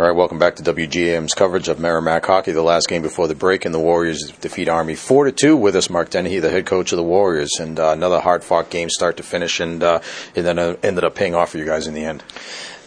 [0.00, 2.52] All right, welcome back to WGAM's coverage of Merrimack hockey.
[2.52, 5.58] The last game before the break, and the Warriors defeat Army four to two.
[5.58, 8.88] With us, Mark Dennehy, the head coach of the Warriors, and uh, another hard-fought game,
[8.88, 10.00] start to finish, and uh,
[10.34, 12.22] it then uh, ended up paying off for you guys in the end.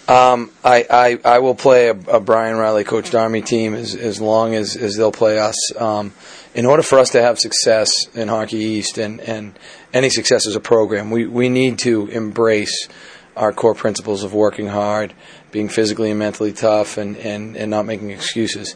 [0.07, 4.19] Um, I, I, I will play a, a Brian Riley coached Army team as, as
[4.19, 5.55] long as, as they'll play us.
[5.79, 6.13] Um,
[6.55, 9.53] in order for us to have success in Hockey East and, and
[9.93, 12.87] any success as a program, we, we need to embrace
[13.35, 15.13] our core principles of working hard,
[15.51, 18.75] being physically and mentally tough, and, and, and not making excuses.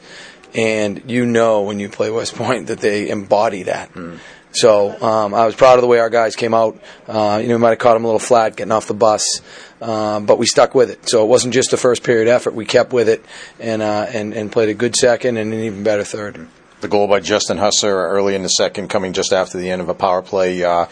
[0.53, 3.93] And you know when you play West Point that they embody that.
[3.93, 4.19] Mm.
[4.51, 6.79] So um, I was proud of the way our guys came out.
[7.07, 9.41] Uh, you know, we might have caught them a little flat getting off the bus,
[9.81, 11.07] um, but we stuck with it.
[11.07, 12.55] So it wasn't just a first period effort.
[12.55, 13.23] We kept with it
[13.59, 16.47] and uh, and, and played a good second and an even better third.
[16.79, 19.89] The goal by Justin Husser early in the second, coming just after the end of
[19.89, 20.63] a power play.
[20.63, 20.85] Uh,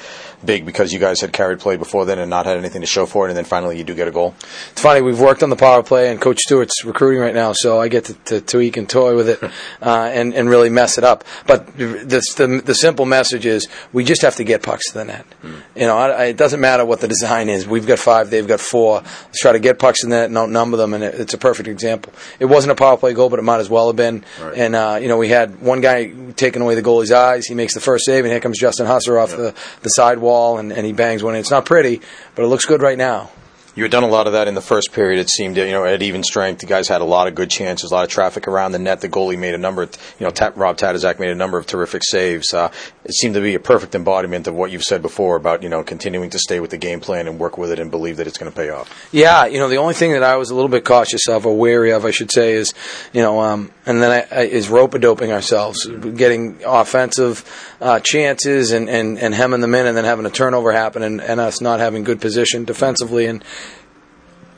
[0.45, 3.05] big because you guys had carried play before then and not had anything to show
[3.05, 4.35] for it, and then finally you do get a goal?
[4.71, 5.01] It's funny.
[5.01, 8.05] We've worked on the power play, and Coach Stewart's recruiting right now, so I get
[8.05, 9.43] to, to tweak and toy with it
[9.81, 11.23] uh, and and really mess it up.
[11.47, 12.05] But the,
[12.37, 15.25] the, the simple message is we just have to get pucks to the net.
[15.43, 15.61] Mm.
[15.75, 17.67] You know, I, I, it doesn't matter what the design is.
[17.67, 19.01] We've got five, they've got four.
[19.01, 21.37] Let's try to get pucks in the net and outnumber them, and it, it's a
[21.37, 22.13] perfect example.
[22.39, 24.23] It wasn't a power play goal, but it might as well have been.
[24.41, 24.57] Right.
[24.57, 27.45] And uh, you know, we had one guy taking away the goalie's eyes.
[27.45, 30.57] He makes the first save, and here comes Justin Husser off the the side wall,
[30.57, 31.35] and, and he bangs one.
[31.35, 31.39] in.
[31.39, 32.01] It's not pretty,
[32.35, 33.29] but it looks good right now.
[33.75, 35.19] You had done a lot of that in the first period.
[35.19, 37.91] It seemed, you know, at even strength, the guys had a lot of good chances,
[37.91, 39.01] a lot of traffic around the net.
[39.01, 42.01] The goalie made a number, of, you know, Rob Tatarczak made a number of terrific
[42.05, 42.53] saves.
[42.53, 42.71] Uh,
[43.03, 45.83] it seemed to be a perfect embodiment of what you've said before about, you know,
[45.83, 48.37] continuing to stay with the game plan and work with it and believe that it's
[48.37, 48.89] going to pay off.
[49.11, 51.57] Yeah, you know, the only thing that I was a little bit cautious of or
[51.57, 52.73] wary of, I should say, is,
[53.11, 57.43] you know, um, and then I, I, is rope doping ourselves, getting offensive
[57.81, 61.19] uh, chances and, and, and hemming them in, and then having a turnover happen, and,
[61.19, 63.43] and us not having good position defensively and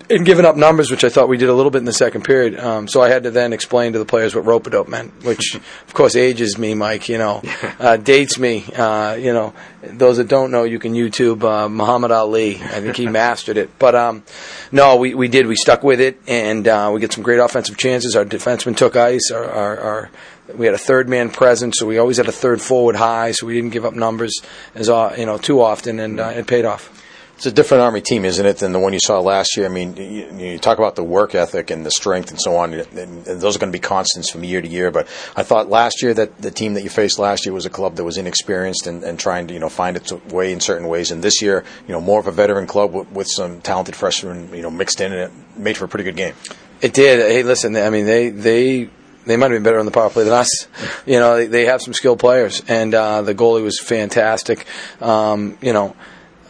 [0.09, 2.23] and giving up numbers, which I thought we did a little bit in the second
[2.23, 2.59] period.
[2.59, 5.23] Um, so I had to then explain to the players what rope a dope meant,
[5.23, 5.55] which
[5.87, 7.09] of course ages me, Mike.
[7.09, 7.41] You know,
[7.79, 8.65] uh, dates me.
[8.73, 12.55] Uh, you know, those that don't know, you can YouTube uh, Muhammad Ali.
[12.55, 13.77] I think he mastered it.
[13.79, 14.23] But um,
[14.71, 15.47] no, we, we did.
[15.47, 18.15] We stuck with it, and uh, we get some great offensive chances.
[18.15, 19.31] Our defensemen took ice.
[19.31, 20.11] Our, our, our
[20.55, 23.45] we had a third man present, so we always had a third forward high, so
[23.45, 24.41] we didn't give up numbers
[24.75, 27.03] as uh, you know too often, and uh, it paid off.
[27.37, 29.67] It's a different Army team, isn't it, than the one you saw last year?
[29.67, 32.73] I mean, you, you talk about the work ethic and the strength and so on,
[32.73, 34.89] and, those are going to be constants from year to year.
[34.89, 37.69] But I thought last year that the team that you faced last year was a
[37.69, 40.87] club that was inexperienced and, and trying to you know find its way in certain
[40.87, 41.11] ways.
[41.11, 44.51] And this year, you know, more of a veteran club with, with some talented freshmen,
[44.51, 46.33] you know, mixed in, and it made for a pretty good game.
[46.81, 47.19] It did.
[47.19, 48.89] Hey, listen, I mean, they they
[49.27, 50.67] they might have been better on the power play than us.
[51.05, 54.65] You know, they, they have some skilled players, and uh, the goalie was fantastic.
[54.99, 55.95] Um, you know,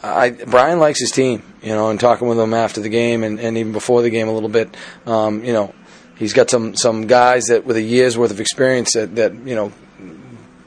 [0.07, 3.39] I, Brian likes his team, you know, and talking with him after the game and,
[3.39, 4.75] and even before the game a little bit,
[5.05, 5.73] um, you know,
[6.17, 9.55] he's got some, some guys that with a year's worth of experience that, that you
[9.55, 9.71] know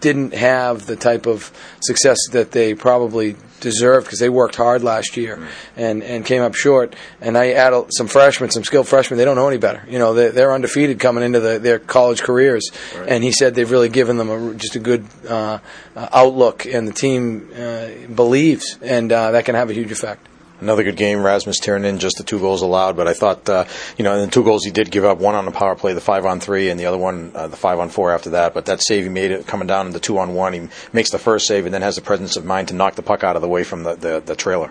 [0.01, 1.53] didn't have the type of
[1.83, 5.49] success that they probably deserved because they worked hard last year mm.
[5.77, 6.97] and, and came up short.
[7.21, 9.19] And I add some freshmen, some skilled freshmen.
[9.19, 9.85] They don't know any better.
[9.89, 12.71] You know, they're, they're undefeated coming into the, their college careers.
[12.97, 13.09] Right.
[13.09, 15.59] And he said they've really given them a, just a good uh,
[15.97, 20.27] outlook, and the team uh, believes, and uh, that can have a huge effect
[20.61, 21.23] another good game.
[21.23, 23.65] Rasmus in just the two goals allowed, but I thought, uh,
[23.97, 26.01] you know, the two goals he did give up, one on the power play, the
[26.01, 28.55] five on three, and the other one, uh, the five on four after that.
[28.55, 31.11] But that save he made it coming down in the two on one, he makes
[31.11, 33.37] the first save and then has the presence of mind to knock the puck out
[33.37, 34.71] of the way from the, the, the trailer.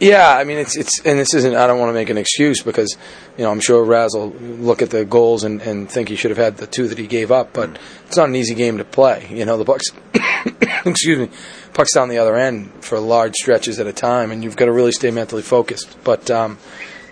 [0.00, 1.54] Yeah, I mean it's it's and this isn't.
[1.54, 2.96] I don't want to make an excuse because
[3.36, 6.30] you know I'm sure Raz will look at the goals and, and think he should
[6.30, 8.84] have had the two that he gave up, but it's not an easy game to
[8.84, 9.28] play.
[9.30, 9.90] You know the Bucks.
[10.84, 11.28] excuse me
[11.72, 14.72] pucks down the other end for large stretches at a time, and you've got to
[14.72, 15.96] really stay mentally focused.
[16.04, 16.58] But um,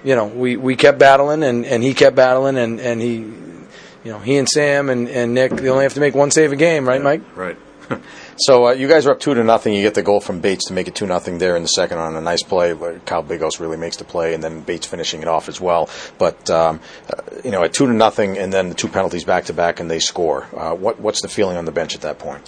[0.05, 4.13] you know, we, we kept battling, and, and he kept battling, and, and he, you
[4.13, 6.57] know, he and Sam and, and Nick, they only have to make one save a
[6.57, 7.37] game, right, yeah, Mike?
[7.37, 7.57] Right.
[8.37, 9.73] so uh, you guys are up two to nothing.
[9.73, 11.97] You get the goal from Bates to make it two nothing there in the second
[11.99, 12.75] on a nice play.
[12.75, 15.89] Where Kyle Bigos really makes the play, and then Bates finishing it off as well.
[16.19, 19.47] But um, uh, you know, at two to nothing, and then the two penalties back
[19.47, 20.47] to back, and they score.
[20.55, 22.47] Uh, what what's the feeling on the bench at that point?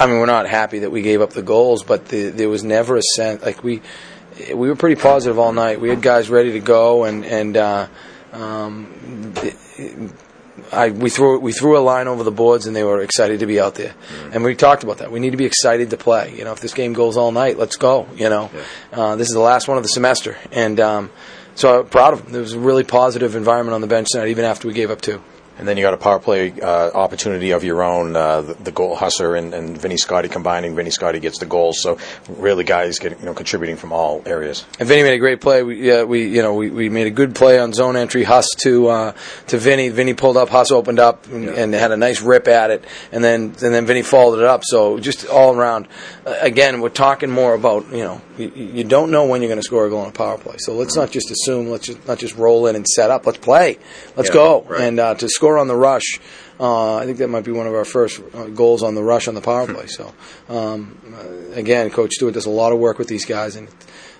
[0.00, 2.64] I mean, we're not happy that we gave up the goals, but the, there was
[2.64, 3.82] never a sense like we
[4.48, 5.78] we were pretty positive all night.
[5.78, 7.86] We had guys ready to go, and and uh,
[8.32, 9.34] um,
[10.72, 13.46] I we threw we threw a line over the boards, and they were excited to
[13.46, 13.90] be out there.
[13.90, 14.30] Mm-hmm.
[14.32, 15.12] And we talked about that.
[15.12, 16.34] We need to be excited to play.
[16.34, 18.08] You know, if this game goes all night, let's go.
[18.16, 18.98] You know, yeah.
[18.98, 21.10] uh, this is the last one of the semester, and um,
[21.54, 22.32] so I'm proud of them.
[22.32, 25.02] There was a really positive environment on the bench tonight, even after we gave up
[25.02, 25.22] two.
[25.60, 28.16] And then you got a power play uh, opportunity of your own.
[28.16, 30.74] Uh, the, the goal Husser and, and Vinny Scotty combining.
[30.74, 31.82] Vinny Scotty gets the goals.
[31.82, 31.98] So
[32.28, 34.64] really, guys get you know contributing from all areas.
[34.78, 35.62] And Vinny made a great play.
[35.62, 38.24] We, yeah, we you know we, we made a good play on zone entry.
[38.24, 39.12] Huss to uh,
[39.48, 39.90] to Vinny.
[39.90, 40.48] Vinny pulled up.
[40.48, 41.50] Huss opened up and, Yeah.
[41.52, 42.82] and had a nice rip at it.
[43.12, 44.62] And then and then Vinny followed it up.
[44.64, 45.88] So just all around.
[46.24, 49.60] Uh, again, we're talking more about you know you, you don't know when you're going
[49.60, 50.56] to score a goal on a power play.
[50.58, 51.68] So let's not just assume.
[51.68, 53.26] Let's just not just roll in and set up.
[53.26, 53.78] Let's play.
[54.16, 54.62] Let's Yeah, go.
[54.62, 54.80] right.
[54.80, 56.20] And uh, to score on the rush.
[56.58, 59.28] Uh, I think that might be one of our first uh, goals on the rush
[59.28, 59.86] on the power play.
[59.86, 60.12] So,
[60.48, 63.68] um, uh, again, Coach Stewart does a lot of work with these guys, and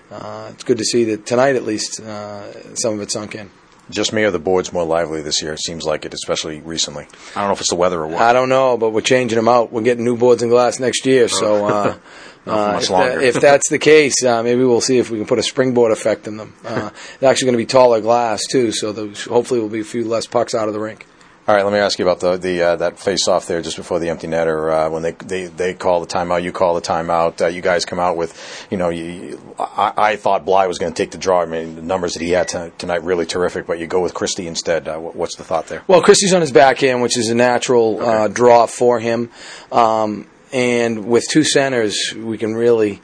[0.09, 3.51] uh, it's good to see that tonight, at least, uh, some of it sunk in.
[3.89, 5.53] Just me or the board's more lively this year.
[5.53, 7.07] It seems like it, especially recently.
[7.35, 8.21] I don't know if it's the weather or what.
[8.21, 9.71] I don't know, but we're changing them out.
[9.71, 11.97] We're getting new boards and glass next year, so.
[12.43, 15.19] Uh, uh, much if, that, if that's the case, uh, maybe we'll see if we
[15.19, 16.55] can put a springboard effect in them.
[16.65, 16.89] Uh,
[17.19, 20.07] they're actually going to be taller glass too, so those, hopefully, will be a few
[20.07, 21.05] less pucks out of the rink.
[21.51, 23.75] All right, let me ask you about the the uh, that face off there just
[23.75, 24.71] before the empty netter.
[24.71, 27.41] Uh, when they, they they call the timeout, you call the timeout.
[27.41, 30.93] Uh, you guys come out with, you know, you, I, I thought Bly was going
[30.93, 31.41] to take the draw.
[31.41, 34.13] I mean, the numbers that he had to, tonight really terrific, but you go with
[34.13, 34.87] Christie instead.
[34.87, 35.83] Uh, what, what's the thought there?
[35.89, 39.29] Well, Christie's on his backhand, which is a natural uh, draw for him.
[39.73, 43.01] Um, and with two centers, we can really,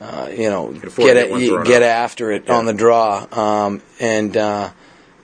[0.00, 2.04] uh, you know, get a, get one thrown get out.
[2.04, 3.26] after it on the draw.
[3.32, 4.70] Um, and uh,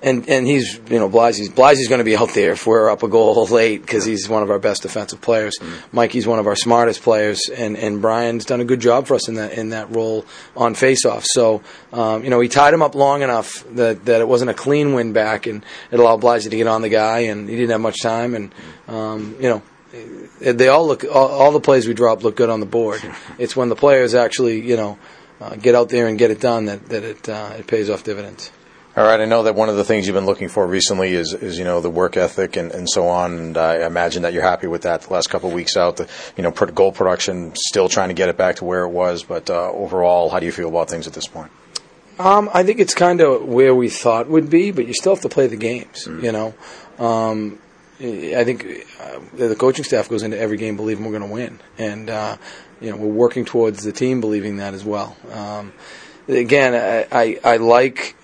[0.02, 3.02] and and he's you know Blasey's Blasey's going to be out there if we're up
[3.02, 5.56] a goal late because he's one of our best defensive players.
[5.93, 9.28] Mikey's one of our smartest players, and, and Brian's done a good job for us
[9.28, 10.25] in that in that role
[10.56, 11.25] on faceoff.
[11.25, 11.62] So
[11.93, 14.94] um, you know he tied him up long enough that, that it wasn't a clean
[14.94, 17.81] win back, and it allowed Blasey to get on the guy, and he didn't have
[17.81, 18.54] much time, and
[18.88, 19.62] um, you know.
[20.40, 21.04] They all look.
[21.04, 23.00] All, all the plays we drop look good on the board.
[23.38, 24.99] It's when the players actually, you know,
[25.40, 28.04] uh, get out there and get it done that that it uh, it pays off
[28.04, 28.50] dividends.
[28.96, 31.34] All right, I know that one of the things you've been looking for recently is,
[31.34, 34.43] is you know the work ethic and, and so on, and I imagine that you're
[34.43, 35.02] happy with that.
[35.02, 38.31] The last couple of weeks out, the you know goal production still trying to get
[38.31, 41.06] it back to where it was, but uh, overall, how do you feel about things
[41.06, 41.52] at this point?
[42.19, 45.22] Um, I think it's kind of where we thought would be, but you still have
[45.25, 46.06] to play the games.
[46.06, 46.54] You know,
[46.99, 47.58] um,
[48.00, 48.64] I think
[48.99, 52.38] uh, the coaching staff goes into every game believing we're going to win, and uh,
[52.81, 55.19] you know we're working towards the team believing that as well.
[55.32, 55.75] Um,
[56.28, 58.16] again, I, I, I like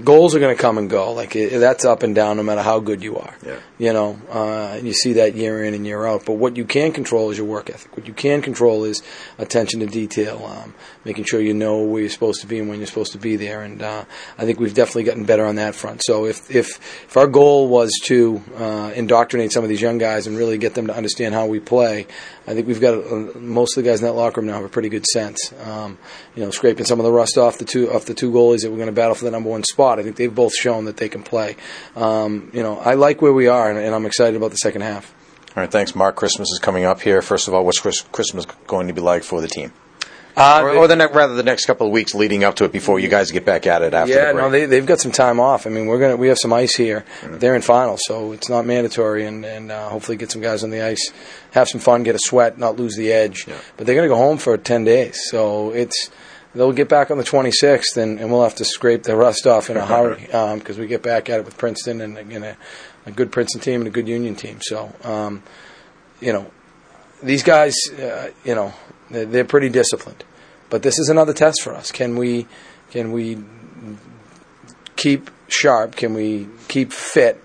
[0.00, 1.12] goals are going to come and go.
[1.12, 3.34] Like it, that's up and down, no matter how good you are.
[3.44, 3.58] Yeah.
[3.78, 6.24] You know, uh, and you see that year in and year out.
[6.24, 7.96] But what you can control is your work ethic.
[7.96, 9.02] What you can control is
[9.38, 10.74] attention to detail, um,
[11.04, 13.36] making sure you know where you're supposed to be and when you're supposed to be
[13.36, 13.62] there.
[13.62, 14.04] And uh,
[14.38, 16.02] I think we've definitely gotten better on that front.
[16.04, 20.26] So if if if our goal was to uh, indoctrinate some of these young guys
[20.26, 22.06] and really get them to understand how we play,
[22.46, 24.64] I think we've got uh, most of the guys in that locker room now have
[24.64, 25.52] a pretty good sense.
[25.64, 25.98] Um,
[26.34, 28.70] you know, scraping some of the rust off the two off the two goalies that
[28.70, 29.81] we're going to battle for the number one spot.
[29.98, 31.56] I think they've both shown that they can play.
[31.96, 34.82] Um, you know, I like where we are, and, and I'm excited about the second
[34.82, 35.12] half.
[35.56, 36.16] All right, thanks, Mark.
[36.16, 37.20] Christmas is coming up here.
[37.22, 39.72] First of all, what's Chris- Christmas going to be like for the team?
[40.34, 42.72] Uh, Or, or the ne- rather the next couple of weeks leading up to it
[42.72, 44.44] before you guys get back at it after yeah, the break.
[44.44, 45.66] no, they they've got some time off.
[45.66, 47.04] I mean, we're gonna we have some ice here.
[47.22, 50.70] They're in finals, so it's not mandatory, and and uh, hopefully get some guys on
[50.70, 51.12] the ice,
[51.50, 53.44] have some fun, get a sweat, not lose the edge.
[53.46, 53.56] Yeah.
[53.76, 56.08] But they're gonna go home for ten days, so it's.
[56.54, 59.70] They'll get back on the 26th, and, and we'll have to scrape the rust off
[59.70, 60.26] in a hurry
[60.58, 62.56] because we get back at it with Princeton and again a,
[63.06, 64.58] a good Princeton team and a good Union team.
[64.60, 65.42] So, um,
[66.20, 66.50] you know,
[67.22, 68.74] these guys, uh, you know,
[69.10, 70.24] they're, they're pretty disciplined.
[70.68, 71.90] But this is another test for us.
[71.90, 72.46] Can we,
[72.90, 73.38] can we
[74.96, 75.96] keep sharp?
[75.96, 77.42] Can we keep fit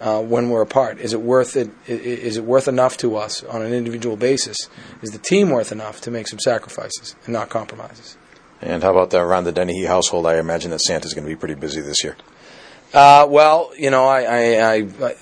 [0.00, 0.98] uh, when we're apart?
[0.98, 1.70] Is it worth it?
[1.86, 4.56] Is it worth enough to us on an individual basis?
[5.02, 8.16] Is the team worth enough to make some sacrifices and not compromises?
[8.60, 10.26] And how about the, around the Dennehy household?
[10.26, 12.16] I imagine that Santa's going to be pretty busy this year.
[12.92, 15.16] Uh, well, you know, I, I, I,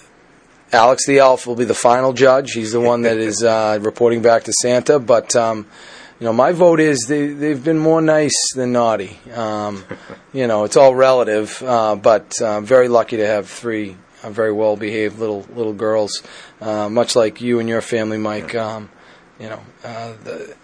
[0.73, 2.53] Alex the Elf will be the final judge.
[2.53, 4.99] He's the one that is uh, reporting back to Santa.
[4.99, 5.67] But um,
[6.21, 9.19] you know, my vote is they they've been more nice than naughty.
[9.35, 9.85] Um,
[10.33, 11.63] you know, it's all relative.
[11.63, 16.23] Uh, but uh, very lucky to have three uh, very well behaved little little girls,
[16.61, 18.55] uh, much like you and your family, Mike.
[18.55, 18.91] Um,
[19.39, 20.55] you know, uh, the,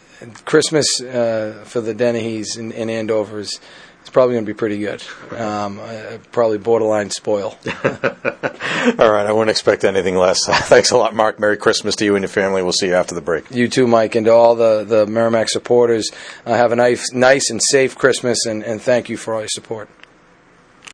[0.44, 3.60] Christmas uh, for the Dennehy's in, in Andover is.
[4.00, 5.00] It's probably going to be pretty good.
[5.30, 7.56] Um, uh, probably borderline spoil.
[7.84, 10.40] All right, I wouldn't expect anything less.
[10.68, 11.38] Thanks a lot, Mark.
[11.38, 12.64] Merry Christmas to you and your family.
[12.64, 13.48] We'll see you after the break.
[13.52, 16.10] You too, Mike, and to all the, the Merrimack supporters.
[16.44, 19.48] Uh, have a nice, nice and safe Christmas, and, and thank you for all your
[19.48, 19.88] support.